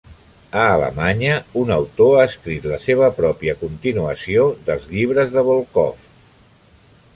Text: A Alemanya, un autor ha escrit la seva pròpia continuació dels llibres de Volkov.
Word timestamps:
A 0.59 0.61
Alemanya, 0.77 1.35
un 1.63 1.73
autor 1.75 2.15
ha 2.21 2.23
escrit 2.29 2.65
la 2.71 2.79
seva 2.87 3.11
pròpia 3.19 3.55
continuació 3.61 4.49
dels 4.71 4.91
llibres 4.95 5.37
de 5.39 5.47
Volkov. 5.53 6.11